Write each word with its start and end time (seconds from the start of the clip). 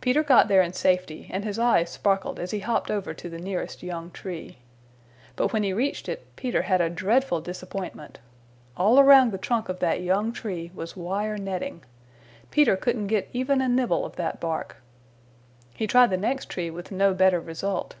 Peter 0.00 0.24
got 0.24 0.48
there 0.48 0.62
in 0.62 0.72
safety 0.72 1.28
and 1.30 1.44
his 1.44 1.60
eyes 1.60 1.88
sparkled 1.88 2.40
as 2.40 2.50
he 2.50 2.58
hopped 2.58 2.90
over 2.90 3.14
to 3.14 3.28
the 3.30 3.38
nearest 3.38 3.84
young 3.84 4.10
tree. 4.10 4.58
But 5.36 5.52
when 5.52 5.62
he 5.62 5.72
reached 5.72 6.08
it, 6.08 6.26
Peter 6.34 6.62
had 6.62 6.80
a 6.80 6.90
dreadful 6.90 7.40
disappointment. 7.40 8.18
All 8.76 8.98
around 8.98 9.30
the 9.30 9.38
trunk 9.38 9.68
of 9.68 9.78
that 9.78 10.00
young 10.02 10.32
tree 10.32 10.72
was 10.74 10.96
wire 10.96 11.38
netting. 11.38 11.84
Peter 12.50 12.76
couldn't 12.76 13.06
get 13.06 13.30
even 13.32 13.60
a 13.60 13.68
nibble 13.68 14.04
of 14.04 14.16
that 14.16 14.40
bark. 14.40 14.78
He 15.72 15.86
tried 15.86 16.10
the 16.10 16.16
next 16.16 16.46
tree 16.48 16.68
with 16.70 16.90
no 16.90 17.14
better 17.14 17.38
result. 17.38 17.94